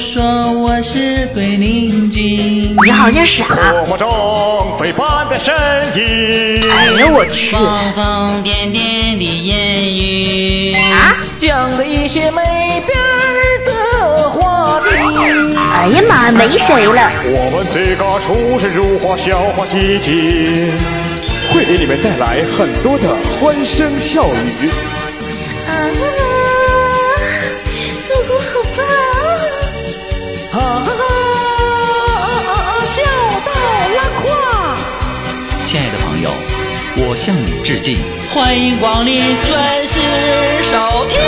[0.00, 3.44] 说我是鬼灵精，你好像傻。
[3.70, 5.54] 多么中飞般的身
[5.94, 6.62] 影。
[6.72, 7.50] 哎呀，我去！
[7.54, 14.88] 疯疯癫癫的言语啊，讲的一些没边儿的话题。
[15.74, 17.12] 哎呀妈，没谁了。
[17.22, 20.72] 我们这个出神入化笑话集锦，
[21.52, 24.26] 会给你们带来很多的欢声笑
[24.62, 24.70] 语。
[37.10, 37.98] 我向你致敬，
[38.32, 39.98] 欢迎光临，准时
[40.62, 41.18] 收听。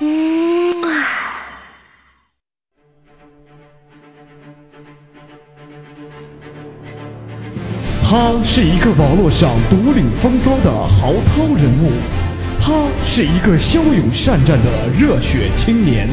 [0.00, 0.74] 嗯，
[8.02, 11.92] 他是一个网络上独领风骚的豪涛人物，
[12.60, 12.72] 他
[13.06, 16.08] 是一个骁勇善战的热血青年，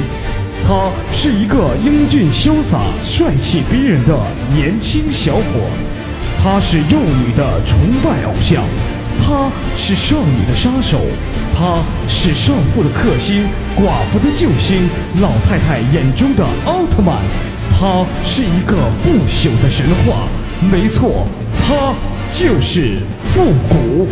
[0.67, 4.17] 他是一个英俊潇洒、帅气逼人的
[4.52, 5.69] 年轻小伙，
[6.41, 8.63] 他是幼女的崇拜偶像，
[9.19, 10.99] 他是少女的杀手，
[11.55, 11.77] 他
[12.08, 13.43] 是少妇的克星、
[13.77, 14.89] 寡妇的救星、
[15.21, 17.17] 老太太眼中的奥特曼，
[17.69, 20.27] 他是一个不朽的神话。
[20.71, 21.27] 没错，
[21.61, 21.93] 他
[22.31, 24.08] 就是复古。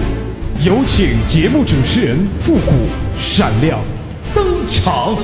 [0.63, 2.71] 有请节目主持人复古
[3.17, 3.79] 闪亮
[4.35, 5.17] 登场。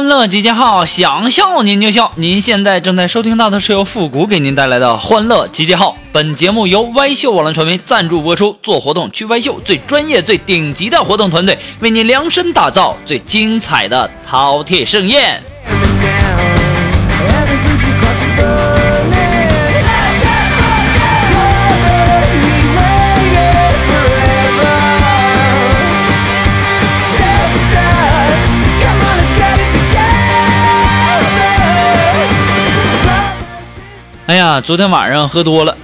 [0.00, 2.10] 欢乐集结号，想笑您就笑。
[2.14, 5.94] 您现在正在收听到的是由复古给您带来的欢乐集结号。
[6.10, 8.56] 本节目由歪秀网络传媒赞助播出。
[8.62, 15.42] 做活动去歪秀，最专业、最顶级的活动团队为您量身打造最精彩的饕餮盛宴。
[34.30, 35.76] 哎呀，昨天晚上喝多了，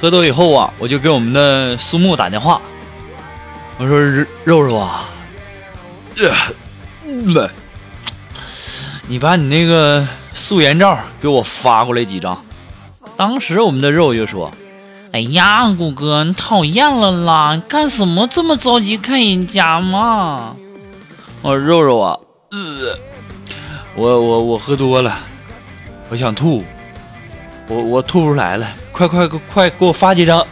[0.00, 2.60] 喝多以后啊，我就给我们的苏木打电话，
[3.78, 3.96] 我说
[4.42, 5.08] 肉肉啊，
[6.16, 6.32] 呃，
[9.06, 10.04] 你把你那个
[10.34, 12.36] 素颜照给我发过来几张。
[13.16, 14.50] 当时我们的肉就说
[15.14, 20.56] ：“哎呀，谷哥，你讨厌了啦，你干什么这么着急看人家嘛？”
[21.40, 22.18] 我说肉肉啊，
[22.50, 22.98] 呃，
[23.94, 25.16] 我我我喝多了，
[26.08, 26.64] 我想吐。
[27.68, 30.46] 我我吐不出来了，快快快给我发几张！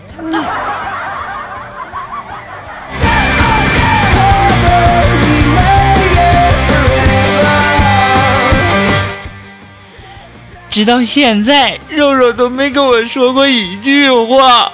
[10.71, 14.73] 直到现在，肉肉都没跟我说过一句话。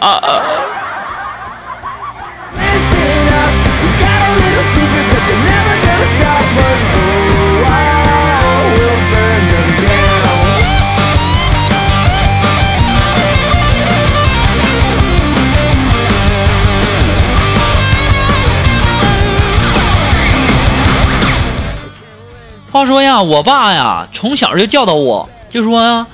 [22.80, 26.06] 话说呀，我爸呀，从小就教导我，就说呀，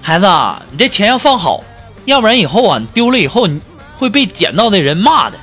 [0.00, 0.26] 孩子，
[0.70, 1.62] 你这钱要放好，
[2.06, 3.60] 要不然以后啊，你丢了以后，你
[3.98, 5.36] 会被捡到的人骂的。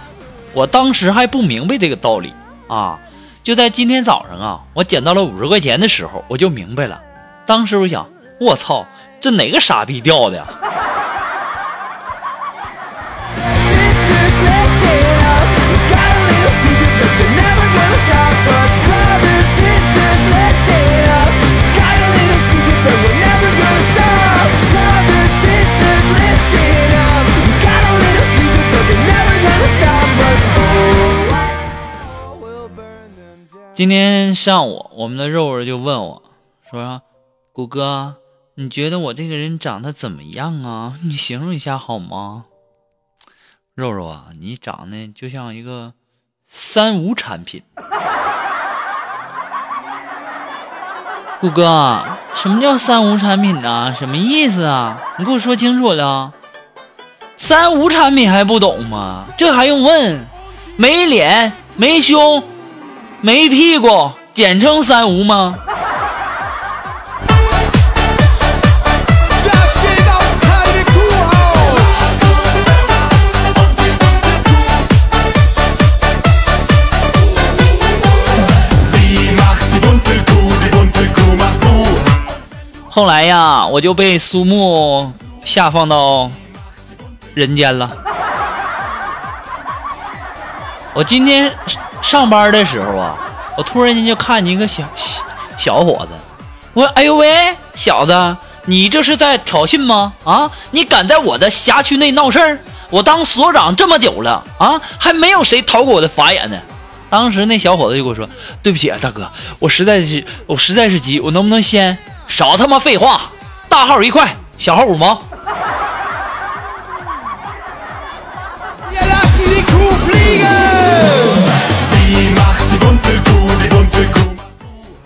[0.53, 2.33] 我当时还不明白这个道理
[2.67, 2.97] 啊，
[3.43, 6.99] 就在今天早上啊，我捡到了五十块钱的时候，我就明白了。
[7.45, 8.09] 当时我想，
[8.39, 8.83] 我操，
[9.21, 10.47] 这哪个傻逼掉的呀？
[33.73, 36.21] 今天上午，我们的肉肉就问我，
[36.69, 37.03] 说
[37.53, 38.17] ：“谷哥，
[38.55, 40.95] 你觉得我这个人长得怎么样啊？
[41.07, 42.47] 你形容一下好吗？”
[43.73, 45.93] 肉肉啊，你长得就像一个
[46.49, 47.63] 三无产品。
[51.39, 52.03] 谷哥，
[52.35, 53.95] 什么叫三无产品呢？
[53.97, 55.01] 什么意思啊？
[55.17, 56.33] 你给我说清楚了。
[57.37, 59.27] 三无产品还不懂吗？
[59.37, 60.25] 这还用问？
[60.75, 62.43] 没脸，没胸。
[63.23, 65.55] 没屁股简称三无吗？
[82.89, 85.13] 后来呀我就被苏木
[85.45, 86.29] 下放到
[87.35, 87.89] 人间了。
[90.93, 91.49] 我今天
[92.01, 93.15] 上班的时候啊，
[93.57, 95.23] 我突然间就看见一个小小
[95.57, 96.09] 小伙子，
[96.73, 100.13] 我说哎呦喂，小子，你这是在挑衅吗？
[100.23, 102.59] 啊，你敢在我的辖区内闹事儿？
[102.89, 106.57] 我当所长这么久了啊，还没有谁逃过我的法眼呢。
[107.09, 108.27] 当时那小伙子就跟我说
[108.63, 113.21] ：“对不起啊，大哥，我实在是我实在是急，我能不能先少他妈废话？
[113.69, 115.21] 大号一块，小号五毛。”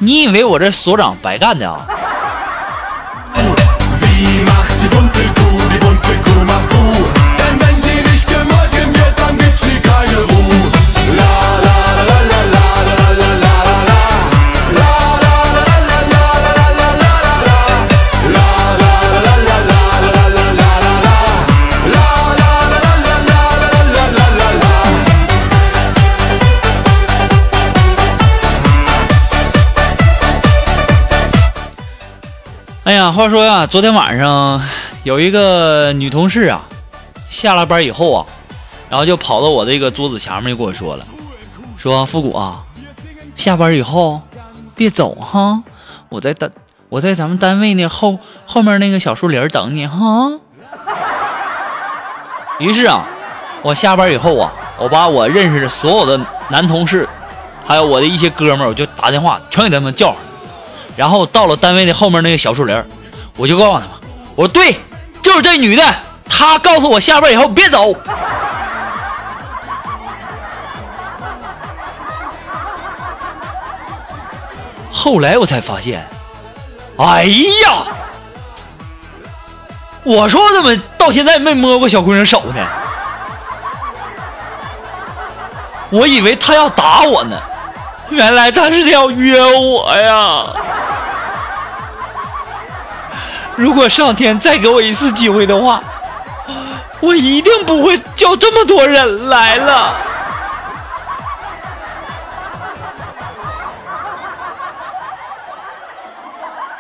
[0.06, 1.82] 你以为我这所长白干的啊？
[33.16, 34.62] 话说呀，昨天晚上
[35.04, 36.62] 有一个女同事啊，
[37.30, 38.26] 下了班以后啊，
[38.90, 41.08] 然后就跑到我这个桌子前面就跟我说了，
[41.78, 42.66] 说复古啊，
[43.38, 44.20] 下班以后
[44.76, 45.64] 别走哈，
[46.10, 46.52] 我在单
[46.90, 50.34] 我在咱们单位那后后面那个小树林等你哈。
[52.60, 53.06] 于是啊，
[53.62, 56.20] 我下班以后啊，我把我认识的所有的
[56.50, 57.08] 男同事，
[57.66, 60.18] 还有我的一些哥们儿，我就打电话全给他们叫上。
[60.98, 62.84] 然后到了单位的后面那个小树林，
[63.38, 63.90] 我就告诉他们
[64.36, 64.80] ：“我说对，
[65.22, 65.84] 就是这女的，
[66.30, 67.94] 她告诉我下班以后别走。
[74.92, 76.08] ”后来我才发现，
[76.98, 77.86] 哎呀，
[80.04, 82.66] 我说怎么到现在没摸过小姑娘手呢？
[85.92, 87.38] 我以为她要打我呢，
[88.10, 90.46] 原来她是要约我呀。
[93.58, 95.82] 如果上天再给我一次机会的话，
[97.00, 99.96] 我一定不会叫这么多人来了。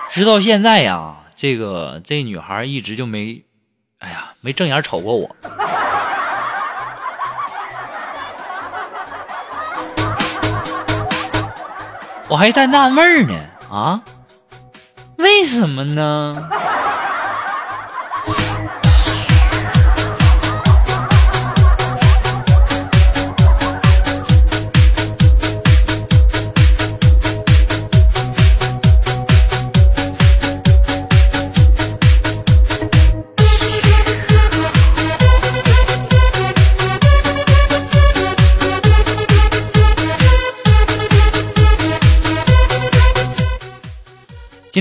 [0.09, 3.43] 直到现在呀，这个这女孩一直就没，
[3.99, 5.35] 哎呀，没正眼瞅过我。
[12.27, 13.33] 我还在纳闷呢，
[13.71, 14.01] 啊？
[15.17, 16.49] 为什么呢？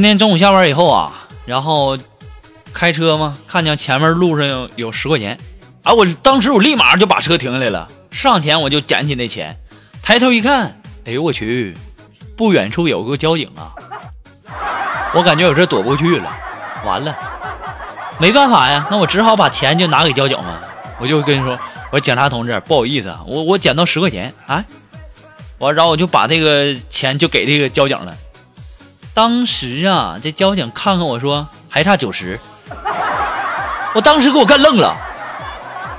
[0.05, 1.13] 天中午下班以后啊，
[1.47, 1.99] 然后
[2.73, 5.39] 开车嘛，看见前面路上有有十块钱，
[5.83, 9.57] 啊，我当时我立马就把车停下来了，上前我就捡起那钱，
[10.03, 11.77] 抬头一看，哎呦我去，
[12.37, 13.73] 不远处有个交警啊，
[15.15, 16.31] 我感觉我这躲不过去了，
[16.85, 17.17] 完了，
[18.19, 20.61] 没办法呀，那我只好把钱就拿给交警了，
[20.99, 21.53] 我就跟你说，
[21.91, 24.65] 我说警察同志，不好意思啊，我我捡到十块钱啊，
[25.59, 28.15] 完然后我就把这个钱就给这个交警了。
[29.15, 32.41] 当时啊，这交警看看我说还差九十，
[33.95, 34.97] 我当时给我干愣了，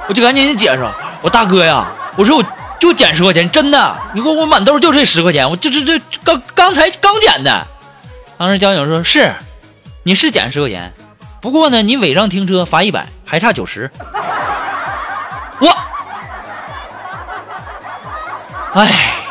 [0.10, 0.86] 我就赶紧解释，
[1.22, 2.44] 我大哥呀，我说我
[2.78, 7.66] 就捡十块钱，真的，你给我满兜就这十块钱，我这这这刚刚才刚捡的。
[8.38, 9.34] 当时交警说是，
[10.04, 10.92] 你是捡十块钱，
[11.42, 13.90] 不过呢，你违章停车罚一百，还差九十。
[15.62, 15.70] 我，
[18.74, 19.25] 哎。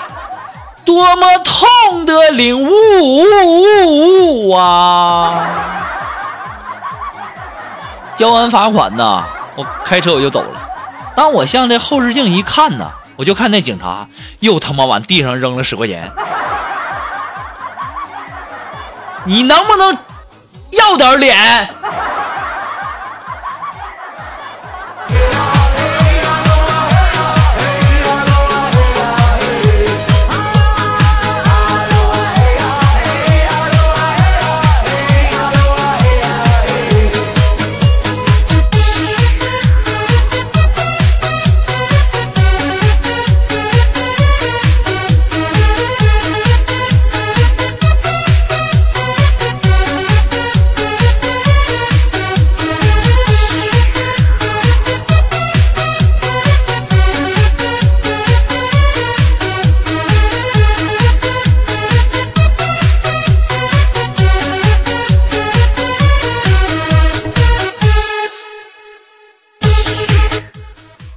[0.95, 5.45] 多么痛的领悟啊！
[8.15, 9.25] 交完罚款呢，
[9.57, 10.69] 我开车我就走了。
[11.17, 14.07] 当我向这后视镜一看呢，我就看那警察
[14.39, 16.13] 又他妈往地上扔了十块钱。
[19.25, 19.99] 你能不能
[20.71, 21.69] 要点脸？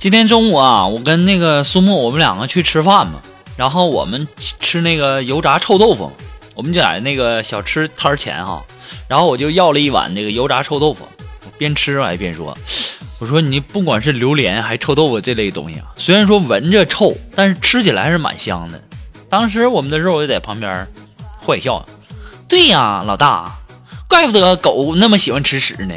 [0.07, 3.19] 今天中午啊，我跟那个苏木，我们两个去吃饭嘛，
[3.57, 4.25] 然后我们
[4.57, 6.09] 吃那个油炸臭豆腐，
[6.55, 8.63] 我们就在那个小吃摊前哈，
[9.09, 11.05] 然后我就要了一碗那个油炸臭豆腐，
[11.43, 12.57] 我边吃还边说，
[13.19, 18.81] 我说你不管是榴莲还臭豆腐这类东西啊，虽然说闻着臭，但是吃起来还是蛮香的。
[19.29, 20.87] 当时我们的肉就在旁边
[21.45, 21.85] 坏笑，
[22.47, 23.51] 对呀，老大，
[24.07, 25.95] 怪不得狗那么喜欢吃屎呢。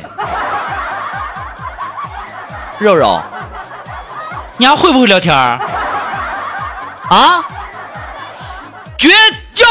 [2.81, 3.23] 肉肉。
[4.61, 5.59] 你还会不会聊天啊？
[8.99, 9.09] 绝
[9.55, 9.64] 交！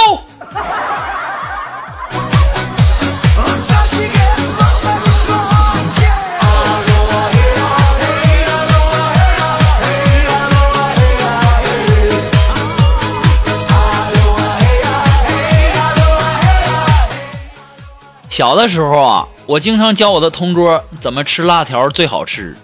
[18.31, 22.57] 小的时候啊，我经常教我的同桌怎么吃辣条最好吃。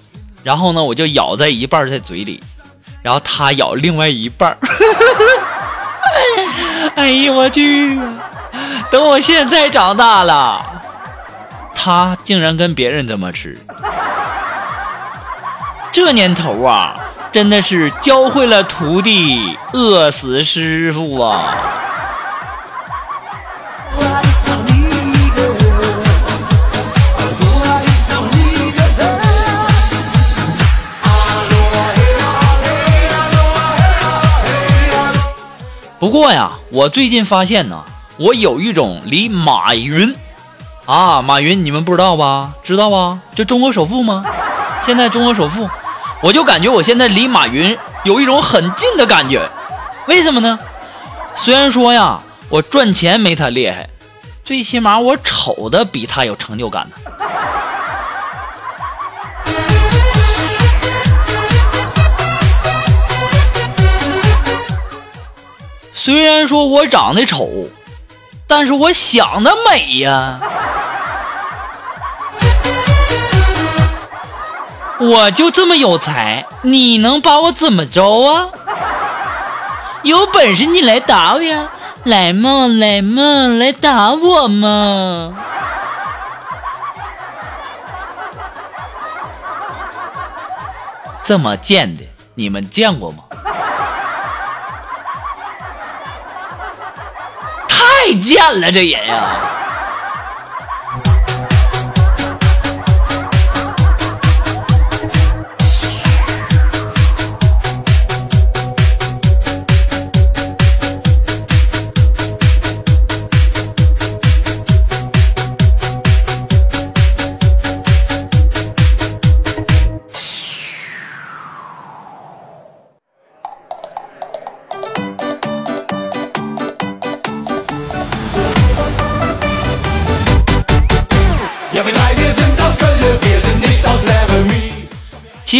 [0.46, 2.40] 然后呢，我就咬在一半在嘴里，
[3.02, 4.56] 然后他咬另外一半
[6.94, 8.00] 哎呀，我去！
[8.92, 10.64] 等我现在长大了，
[11.74, 13.58] 他竟然跟别人这么吃。
[15.92, 16.96] 这年头啊，
[17.32, 21.56] 真的是教会了徒弟，饿死师傅啊！
[36.06, 37.84] 不过呀，我最近发现呢，
[38.18, 40.16] 我有一种离马云，
[40.86, 42.54] 啊，马云你们不知道吧？
[42.62, 43.20] 知道吧？
[43.34, 44.24] 就中国首富吗？
[44.84, 45.68] 现在中国首富，
[46.22, 49.50] 我就感觉我现在离马云有一种很近的感觉。
[50.06, 50.60] 为什么呢？
[51.34, 53.90] 虽然说呀，我赚钱没他厉害，
[54.44, 56.98] 最起码我丑的比他有成就感呢。
[66.06, 67.50] 虽然说我长得丑，
[68.46, 70.40] 但是我想的美呀！
[75.00, 78.50] 我就这么有才，你能把我怎么着啊？
[80.04, 81.70] 有本事你来打我呀！
[82.04, 85.34] 来嘛，来嘛，来打我嘛！
[91.24, 92.04] 这么贱的，
[92.36, 93.24] 你们见过吗？
[98.06, 99.55] 太贱了，这人呀！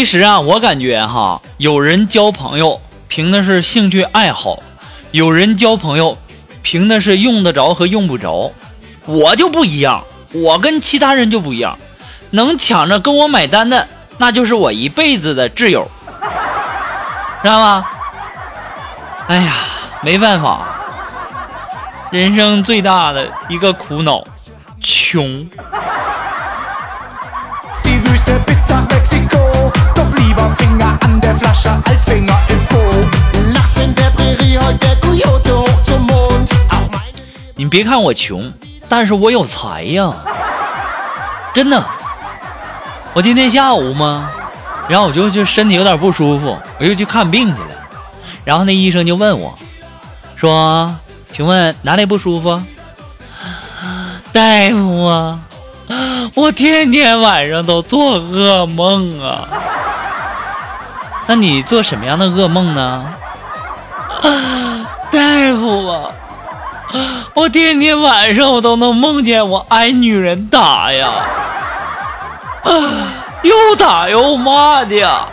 [0.06, 4.62] 其实啊，我感觉哈，有人交朋友凭的是兴趣爱好，
[5.10, 6.16] 有人交朋友
[6.62, 8.52] 凭的是用得着和用不着。
[9.04, 11.76] 我就不一样，我跟其他人就不一样，
[12.30, 15.90] 能抢着跟我买单的，那就是我一辈子的挚友，
[17.42, 17.84] 知道吗？
[19.26, 19.54] 哎呀，
[20.02, 20.68] 没办法，
[22.12, 24.22] 人生最大的一个苦恼，
[24.80, 25.44] 穷。
[37.58, 38.52] 你别看我穷，
[38.88, 40.12] 但是我有才呀！
[41.54, 41.82] 真的，
[43.14, 44.30] 我今天下午嘛，
[44.88, 47.68] 然后我就就身体有点不舒服，我又去看病去了。
[48.44, 49.58] 然后那医生就问我，
[50.36, 50.94] 说
[51.32, 52.60] ：“请问哪里不舒服？”
[54.32, 55.40] 大夫啊，
[56.36, 59.48] 我天天晚上都做噩梦啊。
[61.26, 63.04] 那你做什么样的噩梦呢？
[65.10, 66.10] 大夫啊，
[67.34, 71.10] 我天天晚上我都能梦见我挨女人打呀，
[72.62, 72.70] 啊
[73.42, 75.26] 又打又骂的呀。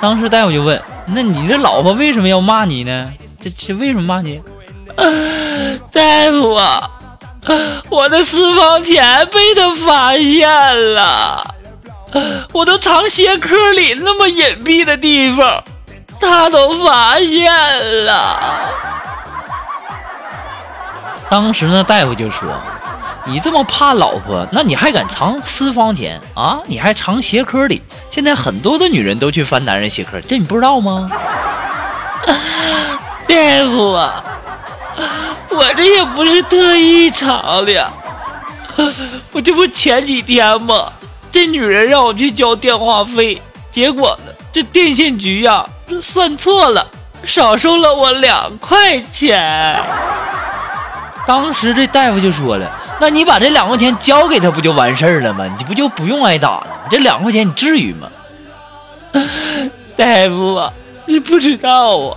[0.00, 3.12] 当时大夫就问：“那你这老婆为什么要骂你呢？
[3.40, 4.42] 这这为什么骂你？”
[5.92, 6.90] 大夫啊，
[7.88, 11.53] 我的私房钱被他发现了。
[12.52, 15.62] 我都藏鞋壳里那么隐蔽的地方，
[16.20, 18.38] 他都发现了。
[21.28, 22.48] 当时呢，大夫就说
[23.26, 26.60] ：“你这么怕老婆，那你还敢藏私房钱啊？
[26.66, 27.82] 你还藏鞋壳里？
[28.10, 31.10] 现在很多的女人都去翻男人鞋壳，这你不知道吗？
[33.26, 34.22] 大夫啊，
[35.50, 37.90] 我这也不是特意藏的，
[39.32, 40.92] 我这不前几天吗？
[41.34, 46.86] 这女人让我去交电话费，结果呢，这电信局呀，这算错了，
[47.26, 49.76] 少收了我两块钱。
[51.26, 52.70] 当时这大夫就说了
[53.02, 55.44] ：“那你把这两块钱交给他，不就完事儿了吗？
[55.58, 56.86] 你不就不用挨打了吗？
[56.88, 58.08] 这两块钱你至于吗？”
[59.98, 60.72] 大夫啊，
[61.06, 62.16] 你不知道啊，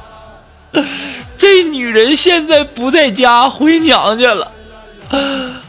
[1.40, 4.52] 这女人现在不在家，回娘家了，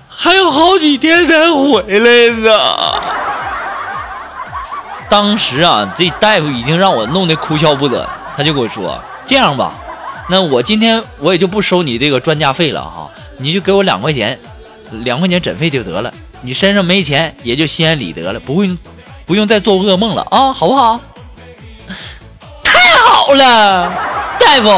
[0.06, 2.50] 还有好几天才回来呢。
[5.08, 9.72] 当时啊，这大夫已经让我弄得哭笑不得，他就跟我说：“这样吧，
[10.28, 13.10] 那我今天我也就不收你这个专家费了哈。”
[13.40, 14.38] 你就给我两块钱，
[14.90, 16.12] 两块钱诊费就得了。
[16.40, 18.68] 你身上没钱，也就心安理得了，不 会
[19.24, 21.00] 不用再做噩梦了啊，好不好？
[22.64, 23.90] 太好了，
[24.40, 24.68] 大夫，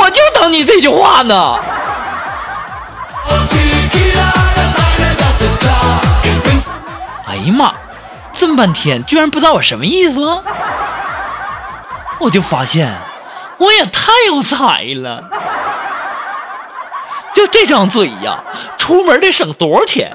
[0.00, 1.58] 我就等你这句话呢。
[7.26, 7.74] 哎呀妈，
[8.44, 10.20] 这么半天居然不知道我什么意思？
[12.20, 12.94] 我就发现
[13.56, 15.24] 我也太有才了。
[17.34, 18.44] 就这张嘴呀，
[18.76, 20.14] 出门得省多少钱？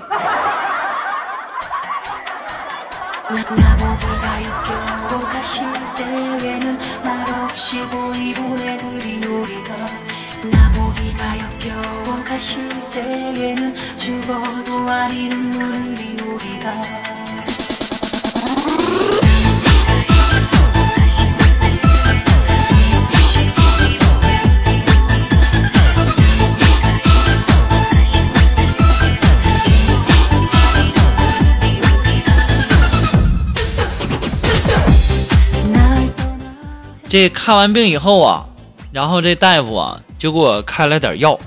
[37.09, 38.45] 这看完病以后啊，
[38.91, 41.39] 然后这大夫啊就给我开了点药，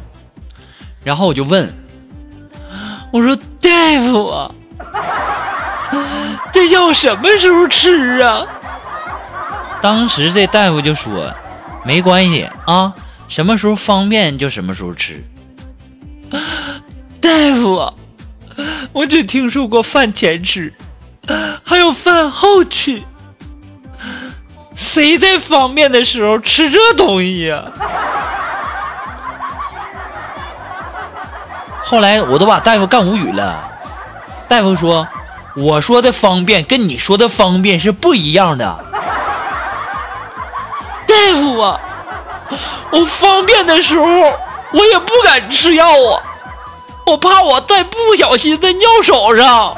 [1.04, 1.72] 然后我就问，
[3.12, 3.70] 我说大
[4.00, 4.50] 夫啊，
[6.52, 8.44] 这药什么时候吃啊？
[9.80, 11.32] 当时这大夫就说，
[11.84, 12.92] 没关系啊，
[13.28, 15.22] 什么时候方便就什么时候吃。
[17.22, 17.92] 大夫，
[18.92, 20.74] 我只听说过饭前吃，
[21.62, 23.00] 还有饭后吃。
[24.92, 27.62] 谁在方便的时候吃这东西呀？
[31.82, 33.70] 后来我都把大夫干无语了。
[34.46, 35.08] 大夫说
[35.56, 38.66] ：“我说的方便跟你说的方便是不一样的。”
[41.08, 41.80] 大夫啊，
[42.90, 46.20] 我方便的时候我也不敢吃药啊，
[47.06, 49.74] 我怕我再不小心再尿手上。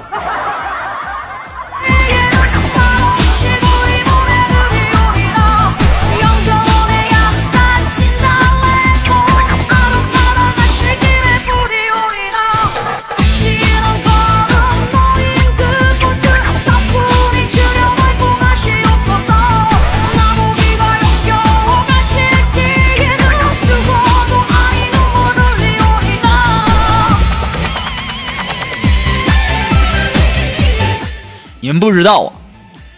[31.64, 32.32] 你们不知道啊，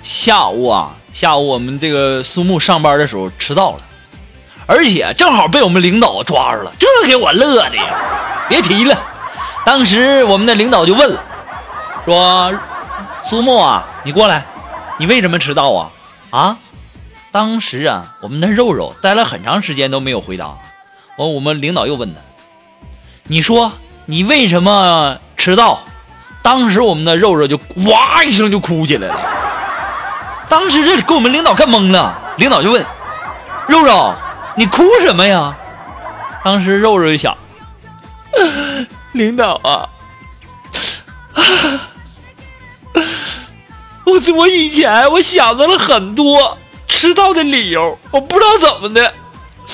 [0.02, 3.78] 下午啊，下午我们这个苏木上班的时候迟到了，
[4.66, 7.94] 而且正好被我们领导抓住了，这给我乐的呀！
[8.48, 9.00] 别提了，
[9.64, 11.22] 当时我们的领导就问了，
[12.04, 12.52] 说
[13.22, 14.44] ：“苏木啊，你过来，
[14.98, 15.90] 你为什么迟到啊？”
[16.30, 16.58] 啊，
[17.30, 20.56] 当时啊，我们的肉肉待了很长时间都没有回答，
[21.18, 22.20] 完我们领导又问他
[23.30, 23.70] ：“你说
[24.06, 25.82] 你为什么迟到？”
[26.46, 29.16] 当时我们的肉肉就哇一声就哭起来了，
[30.48, 32.86] 当时这给我们领导看懵了，领导就问
[33.66, 34.14] 肉肉，
[34.54, 35.52] 你哭什么呀？
[36.44, 37.36] 当时肉肉就想，
[39.10, 39.88] 领导啊，
[44.06, 46.56] 我我以前我想到了很多
[46.86, 49.12] 迟到的理由，我不知道怎么的，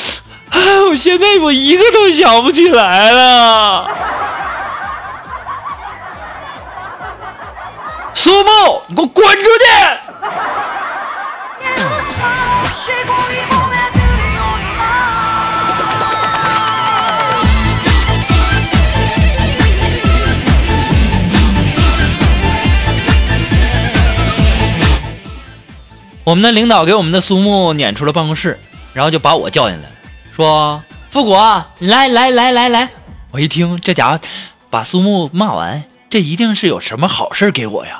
[0.89, 3.91] 我现在我一个都想不起来了。
[8.23, 9.67] 苏木，你给我滚出去！
[26.23, 28.57] 我们的领导给我们的苏木撵出了办公室，
[28.93, 29.89] 然后就把我叫进来，
[30.37, 30.81] 说
[31.11, 32.89] ：“富国，来来来来来！”
[33.33, 34.21] 我一听，这家伙
[34.71, 37.99] 把苏木骂完，这一定是有什么好事给我呀。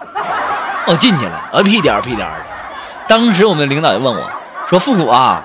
[0.87, 2.45] 我进去了，啊屁颠儿屁颠儿的。
[3.09, 4.31] 当时我们领导就问我
[4.69, 5.43] 说：“复古啊，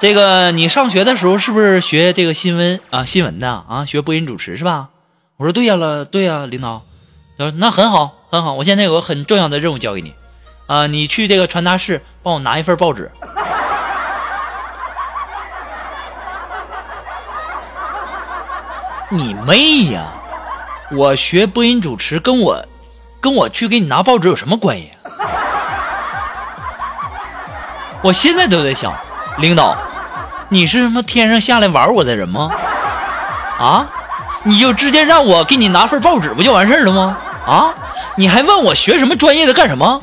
[0.00, 3.84] 这个你上学的时候是不是学这个新闻啊新闻的啊？
[3.84, 4.88] 学播音主持是吧？”
[5.36, 6.80] 我说：“对呀了，对呀，领导。”
[7.36, 8.54] 他说：“那很好，很好。
[8.54, 10.14] 我现在有个很重要的任务交给你，
[10.66, 13.10] 啊，你去这个传达室帮我拿一份报纸。”
[19.10, 20.04] 你妹呀！
[20.90, 22.64] 我学播音主持，跟我，
[23.20, 24.90] 跟我去给你拿报纸有什么关系？
[28.00, 28.94] 我现在都在想，
[29.36, 29.76] 领导，
[30.48, 32.50] 你是什么天上下来玩我的人吗？
[33.58, 33.86] 啊？
[34.44, 37.18] 你就直接让我给你拿份报纸不就完事儿了吗？
[37.46, 37.74] 啊？
[38.16, 40.00] 你还问我学什么专业的干什么？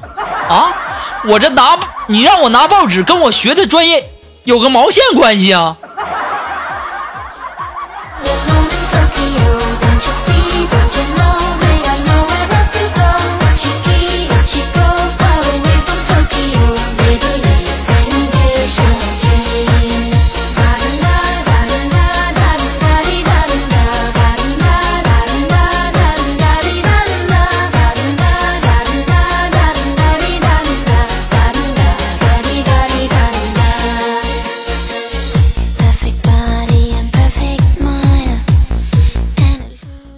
[0.47, 0.71] 啊？
[1.23, 4.11] 我这拿你让我拿报纸，跟我学的专业
[4.43, 5.75] 有个毛线关系啊？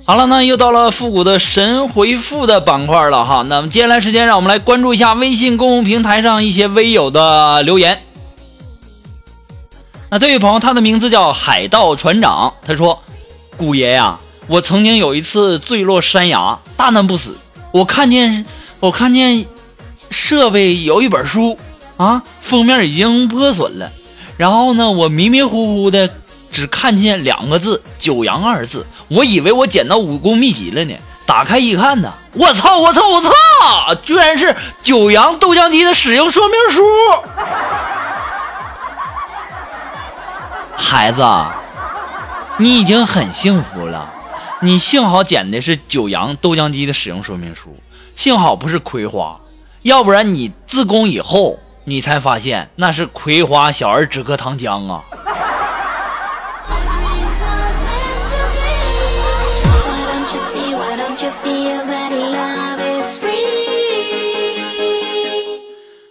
[0.07, 3.43] 好了，那又到了复古的神回复的板块了哈。
[3.49, 8.01] 那么接下来时间，让我们来关注一下微信公众平台上一些微友的留言。
[10.09, 13.03] 那这位朋友，他的名字叫海盗船长，他说
[13.57, 14.17] ：“古爷呀，
[14.47, 17.37] 我曾经有一次坠落山崖，大难不死。
[17.73, 18.45] 我看见，
[18.79, 19.45] 我看见
[20.09, 21.59] 设备有一本书
[21.97, 23.91] 啊，封面已经破损了。
[24.37, 26.09] 然后呢，我迷迷糊糊的。”
[26.49, 30.93] 只看见两个字“九阳”二字，我以为我捡到武功秘籍了呢。
[31.25, 32.77] 打开一看呢，我操！
[32.77, 33.09] 我操！
[33.09, 33.31] 我操！
[34.05, 36.81] 居然是九阳豆浆机的使用说明书。
[40.77, 41.21] 孩子，
[42.57, 44.13] 你已经很幸福了。
[44.61, 47.75] 你幸好捡的是九阳豆浆机的使用说明书，
[48.15, 49.37] 幸好不是葵花，
[49.81, 55.03] 要不然你自宫以后，你才发现那是葵花小儿止咳糖浆啊。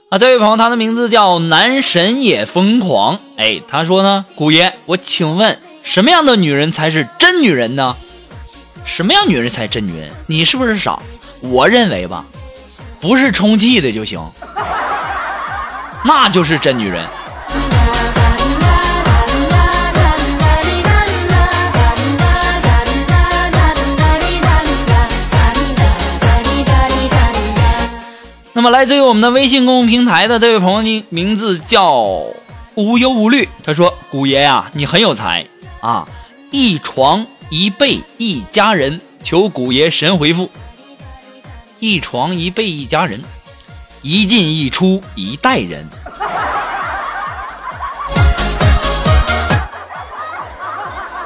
[0.09, 3.19] 啊，这位朋友，他的名字叫男神也疯狂。
[3.37, 7.97] 哎，他说呢，古爷，我请问，什么样的女人才是真女人呢？
[8.85, 10.09] 什么样女人才真女人？
[10.29, 11.01] 你是不是傻？
[11.41, 12.25] 我认为吧，
[13.01, 14.25] 不是充气的就行，
[16.07, 17.05] 那就是真女人。
[28.71, 32.03] 来自于我们的微信公众平台的这位朋友呢，名字叫
[32.75, 33.49] 无忧无虑。
[33.65, 35.47] 他说：“古爷呀，你很有才
[35.81, 36.09] 啊！
[36.51, 40.51] 一床一被一家人，求古爷神回复。
[41.79, 43.23] 一床一被一家人，
[44.03, 45.87] 一进一出一代人。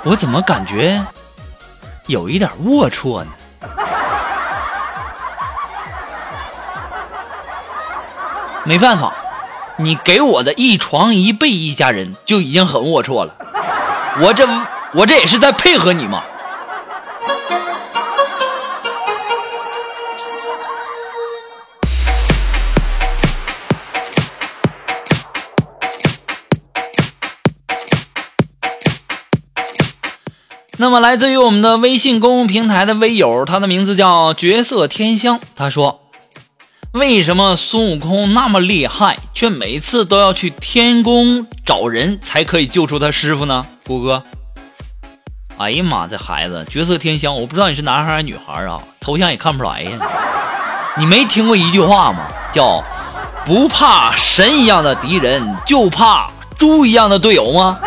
[0.04, 1.04] 我怎么感觉
[2.06, 3.30] 有一点龌龊呢？”
[8.70, 9.12] 没办法，
[9.78, 13.34] 你给我的一床一被一家人就已经很龌龊了，
[14.22, 14.46] 我这
[14.92, 16.22] 我这也是在配合你嘛。
[30.76, 35.99] 那么，来自于我们的微信公众平台的微友，他的名字叫绝色天香，他说。
[36.92, 43.64] 为什么孙悟空那么厉害，却每次都要去天宫找人才可以救出他师傅呢？
[43.86, 44.24] 谷哥，
[45.58, 49.90] 哎呀妈，这孩子绝色天香，我不知道你是男孩还是女孩啊，头像也看不出来呀。
[50.98, 52.26] 你没听过一句话吗？
[52.52, 52.82] 叫
[53.46, 57.78] 不怕神一样的敌人，就怕猪一样的队友吗？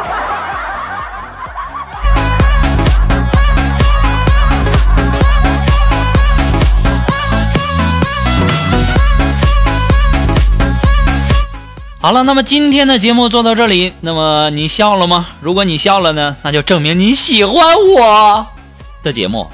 [12.03, 15.25] 好了，那么今天的节目做到这里，那么你笑了吗？
[15.39, 17.55] 如果你笑了呢，那就证明你喜欢
[17.95, 18.45] 我
[19.01, 19.49] 的节目。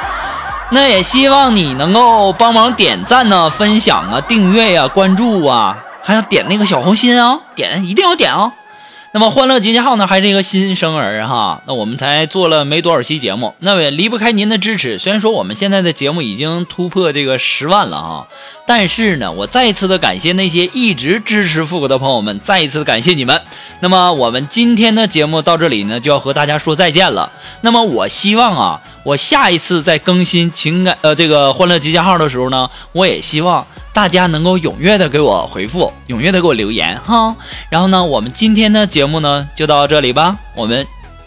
[0.72, 8.50] 那也希望你能够帮忙点赞呢、分享啊、订阅呀、关注啊，还要点那个小红心啊，点一定要点哦。
[9.14, 11.62] 那么欢乐集结号呢，还是一个新生儿哈。
[11.68, 14.98] 那我们才做了没多少期节目，那也离不开您的支持。
[14.98, 18.26] 虽然说我们现在的节目已经突破这个十万了哈，
[18.66, 23.40] 但是呢，我再一次的感谢那些一直支持复古的朋友们，再一次的感谢你们。
[23.78, 27.30] 那么我们今天的节目到这里呢，就要和大家说再见了。
[27.60, 33.64] 那么我希望啊，我下一次在更新情感呃这个欢乐集结号的时候呢，我也希望。
[33.94, 37.34] 大家能够踊跃的给我回复，踊跃的给我留言哈。
[37.70, 40.84] 然后呢，我们今天的节目呢就到这里吧，我们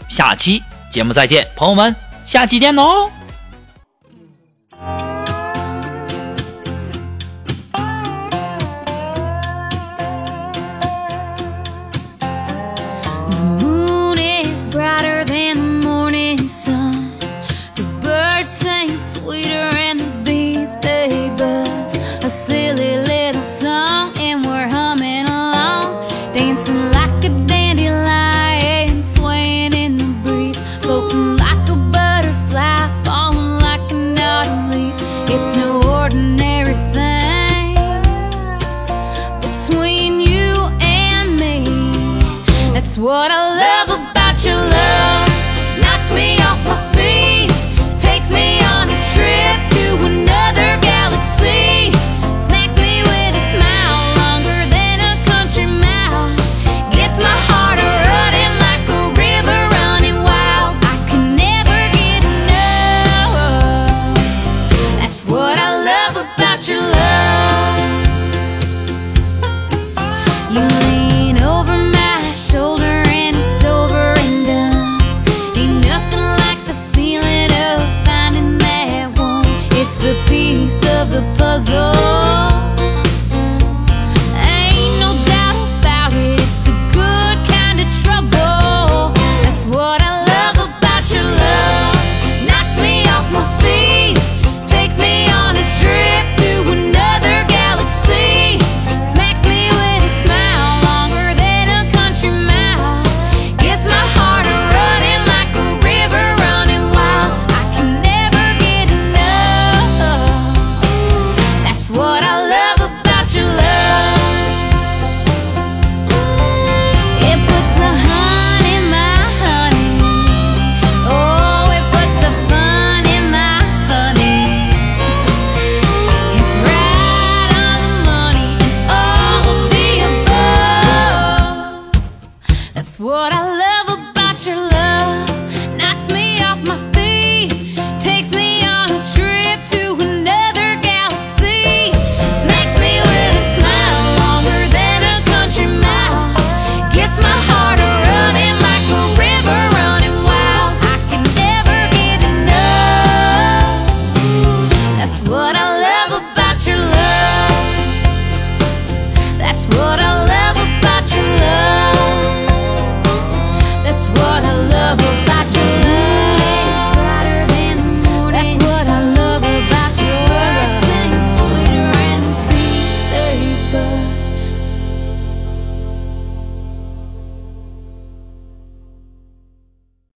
[0.08, 3.10] 下期节目再见，朋友们，下期见喽。
[19.28, 20.27] what I